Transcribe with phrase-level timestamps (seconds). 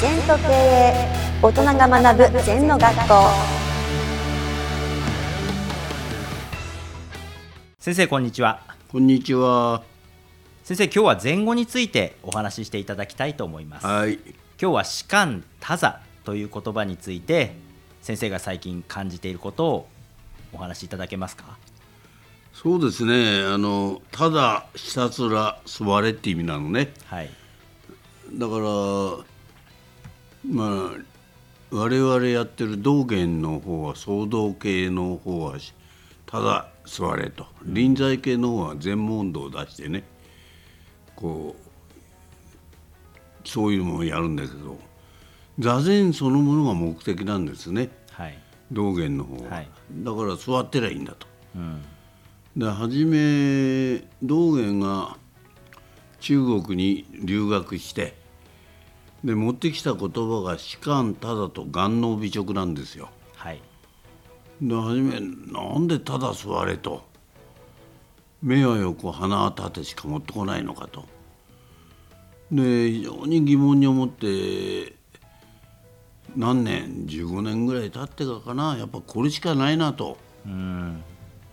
[0.00, 1.08] 全と経営
[1.42, 3.14] 大人が学ぶ全の学校
[7.78, 9.82] 先生こんにちはこんにちは。
[10.64, 14.14] 先生今日は前後についてお話ししていただきたいと思いますはい。
[14.14, 17.54] 今日は士官多座という言葉について
[18.00, 19.88] 先生が最近感じていることを
[20.54, 21.58] お話しいただけますか？
[22.54, 23.42] そうですね。
[23.42, 26.90] あのただひたすら座れって意味なのね。
[27.04, 27.30] はい
[28.32, 29.24] だから
[30.50, 31.10] まあ
[31.70, 35.56] 我々やってる道元の方は創道系の方は
[36.26, 37.46] ただ座れと。
[37.64, 40.02] 臨済系の方は全問答を出してね。
[41.14, 44.78] こうそういうのをやるんだけど。
[45.58, 47.90] 座禅そのものが目的なんですね。
[48.12, 48.38] はい。
[48.72, 49.68] 道元の方は、はい。
[49.92, 51.26] だから座ってりゃいいんだと。
[51.54, 51.82] うん。
[52.56, 55.16] で初め道元が
[56.20, 58.14] 中国に留学して
[59.24, 63.10] で持ってきた言葉が「士官ただ」と「眼能美直」なんですよ。
[63.36, 63.60] はい。
[64.62, 67.08] で初めなんでただ座れと。
[68.42, 71.04] 目は横鼻は立てしか持ってこないのかと。
[72.50, 74.96] で非常に疑問に思って
[76.36, 78.76] 何年？15年ぐらい経ってからかな。
[78.78, 80.16] やっぱこれしかないなと。
[80.46, 81.02] うん。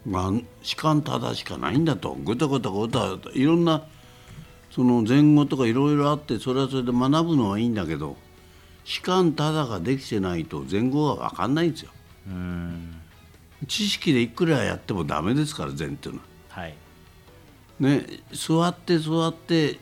[0.05, 2.13] まあ、士官ただしかないんだと。
[2.13, 3.17] ぐたぐたぐた。
[3.33, 3.83] いろんな
[4.71, 8.15] その前後とかいろいろあってそれはそれで学ぶのはいいんだけど
[8.83, 11.91] 士官ただができてないと前後は分かんないんですよ。
[12.27, 12.93] うん
[13.67, 16.61] 知識でいくらやってもダメですから禅っていうのは。
[16.61, 16.75] はい
[17.79, 19.79] ね座って座って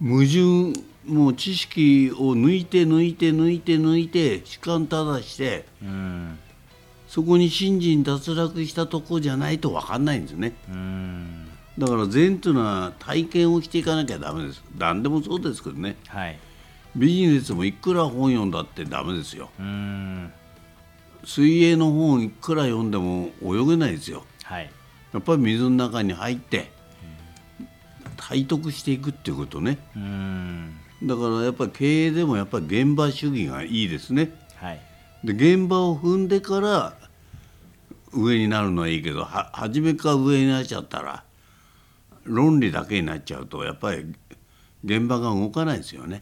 [0.00, 6.38] 矛盾もう知識を抜いて抜いて抜いて抜いて士官ただしてうん
[7.08, 10.52] そこに信心脱落したとこじゃないと分かんないんですね。
[11.78, 14.62] うんだから禅というのは体験をしていかなきゃダメです。
[14.78, 15.96] 何でもそうですけどね。
[16.08, 16.38] はい。
[16.96, 19.50] ビジネスもいくら本読んだってダメですよ。
[19.60, 20.32] うん。
[21.24, 24.24] 水泳の本いくら読んでも泳げないですよ。
[24.44, 24.70] はい。
[25.12, 26.70] やっぱり水の中に入って
[28.16, 29.78] 体得していくっていうことね。
[29.94, 30.76] うん。
[31.02, 34.32] だからやっぱり経営でもやっぱり現場主義がいいですね。
[34.56, 34.80] はい。
[35.24, 36.94] で現場を踏んでから
[38.14, 41.25] 上になるのはいいけどは初めから上になっちゃったら
[42.26, 44.14] 論理だけになっちゃうとやっぱり
[44.84, 46.20] 現場が動かないですよね。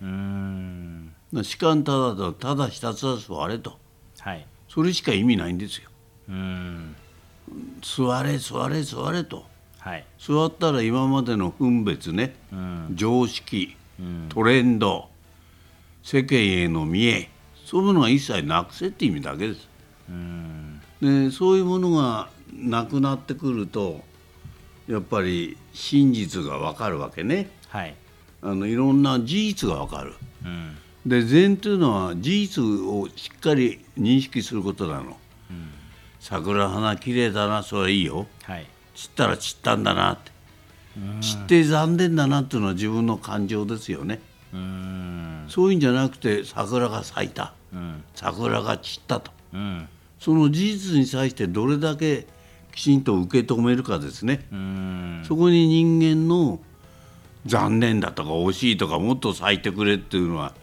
[1.42, 3.78] 士官ただとただひたすら座れと。
[4.20, 4.47] はい。
[4.69, 5.91] それしか意味ないんですよ。
[6.28, 6.97] うん。
[7.82, 9.44] 座れ座れ座れと。
[9.78, 10.06] はい。
[10.19, 12.34] 座ったら今までの分別ね。
[12.53, 12.88] うん。
[12.93, 14.26] 常識うん。
[14.28, 15.09] トレンド
[16.03, 17.31] 世間への見え
[17.64, 19.69] そういうものが一切なくせって意味だけです。
[20.09, 20.81] うん。
[21.00, 24.03] でそういうものがなくなってくると
[24.88, 27.50] やっぱり真実がわかるわけね。
[27.68, 27.94] はい。
[28.42, 30.14] あのいろんな事実がわかる。
[30.44, 30.76] うん。
[31.06, 35.16] で禅というのは事実をしっかり認識することなの。
[35.50, 35.70] うん。
[36.20, 38.26] 桜花綺麗だなそれはいいよ。
[38.42, 38.66] はい。
[38.94, 40.32] 散ったら散ったんだなって。
[41.20, 44.20] 散って残念だなっていうのは自分の感情ですよね。
[44.52, 45.46] うん。
[45.48, 47.54] そういうんじゃなくて桜が咲いた。
[47.72, 48.04] うん。
[48.14, 49.32] 桜が散ったと。
[49.54, 49.88] うん。
[50.20, 52.26] その事実に対してどれだけ
[52.74, 54.46] きちんと受け止めるかですね。
[54.52, 55.22] うん。
[55.26, 56.60] そこに人間の
[57.46, 60.54] 残念だとか惜しいとかもっと咲いてくれっていうのは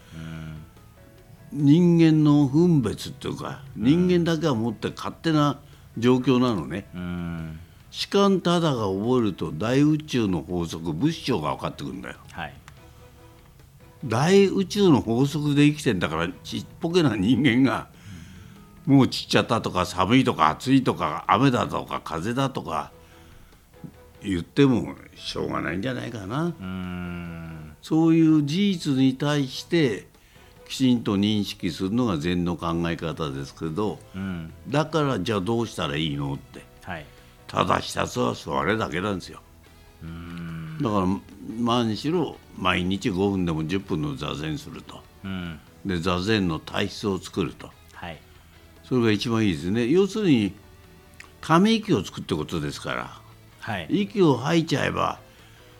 [1.52, 5.60] 人間の分別っていうか人間だけは持って勝手な
[5.96, 6.86] 状況なのね。
[6.94, 7.58] うん。
[7.90, 12.16] 士官ただが覚えると大宇宙の法則物証が分かってくるんだよ。
[12.30, 12.54] はい。
[14.04, 17.88] 大宇宙の法則で生きてんだからちっぽけな人間が
[18.86, 22.90] もう散っちゃったとか寒いとか暑いとか雨だとか風だとか
[24.22, 26.54] 言ってもしょうがないんじゃないかな。
[26.58, 27.76] うん。
[27.82, 30.06] そういう事実に対して
[30.68, 34.52] きちんと認識するのが禅の考え方ですけどうん。
[34.68, 36.64] だからじゃあどうしたらいいのって。
[36.82, 37.06] はい。
[37.46, 39.40] ただひたすら座れだけなんですよ。
[40.02, 40.78] うん。
[40.80, 41.06] だから
[41.60, 45.00] 何しろ毎日5分でも10分の座禅すると。
[45.24, 45.60] うん。
[45.84, 47.70] で座禅の体質を作ると。
[47.92, 48.20] はい
[48.84, 49.86] それが一番いいですね。
[49.88, 50.54] 要するに
[51.40, 53.20] ため息を作ってことですから。
[53.60, 53.86] はい。
[53.90, 55.20] 息を吐いちゃえば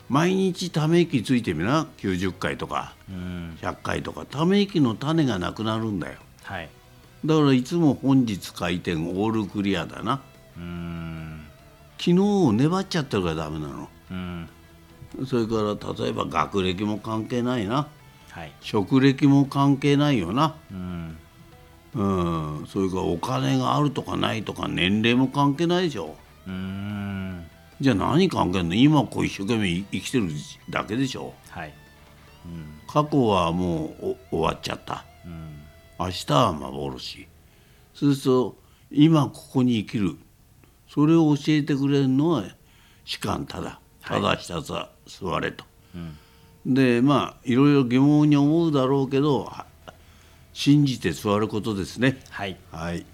[0.09, 1.87] 毎日ため息ついてみな。
[1.99, 3.59] 90回とかうん。
[3.61, 4.27] 100回とか。
[4.27, 6.19] ため息の種がなくなるんだよ。
[6.43, 6.69] はい。
[7.25, 10.21] だからいつも本日回転オールクリアだな。
[10.57, 11.41] うん。
[11.99, 13.89] 昨日を粘っちゃってるからダメなの。
[14.11, 14.49] うん。
[15.27, 17.89] それから例えば学歴も関係ないな。
[18.31, 18.53] はい。
[18.61, 20.57] 職歴も関係ないよな。
[20.71, 21.19] うん
[21.95, 22.67] うん。
[22.67, 26.17] それからお金があるとかないとか年齢も関係ないでしょ。
[26.47, 27.45] うん。
[27.81, 28.75] じゃあ何関係の？
[28.75, 30.29] 今こう一生懸命生きてる
[30.71, 31.35] だけでしょ。
[31.51, 31.75] はい。
[32.87, 35.05] 過去はもうお終わっちゃった、
[35.99, 37.29] 明日は幻。
[37.95, 38.57] そうすると
[38.91, 40.17] 今ここに生きる。
[40.89, 42.45] それを教えてくれるのは
[43.05, 43.81] 士官ただ。
[44.05, 45.65] ただひたすら座れと、
[46.67, 49.65] でまあいろいろ疑問に思うだろうけどは
[50.53, 52.21] 信じて座ることですね。
[52.31, 52.57] はい。
[52.71, 53.07] はい。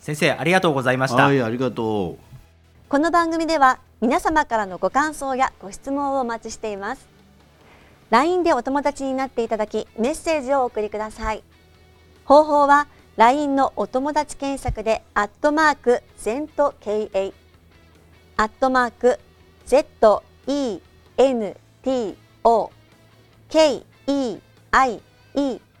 [0.00, 2.18] 先生ありがとうございました、はいありがとう。
[2.88, 7.08] この番組では皆様からのご感想やご質問をお待ちしています。
[8.10, 11.42] LINE でお友達になっていただきメッセージをお送りください。
[12.24, 17.32] 方法は LINE のお友達検索でアットマーク ZENTKA
[18.36, 19.18] アットマーク
[19.66, 20.22] ZENTO